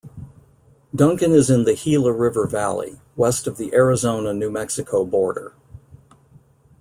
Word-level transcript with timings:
Duncan 0.95 1.31
is 1.31 1.51
in 1.51 1.63
the 1.63 1.75
Gila 1.75 2.11
River 2.11 2.47
valley, 2.47 2.99
west 3.15 3.45
of 3.45 3.57
the 3.57 3.71
Arizona-New 3.75 4.49
Mexico 4.49 5.05
border. 5.05 5.53